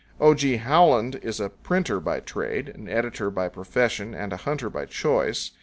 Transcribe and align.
123 0.17 0.29
O. 0.29 0.33
G. 0.33 0.57
Howland 0.57 1.15
is 1.21 1.39
a 1.39 1.49
printer 1.51 1.99
by 1.99 2.19
trade, 2.19 2.67
an 2.69 2.89
editor 2.89 3.29
by 3.29 3.47
profession, 3.47 4.15
and 4.15 4.33
a 4.33 4.37
hunter 4.37 4.67
by 4.67 4.85
choice. 4.87 5.51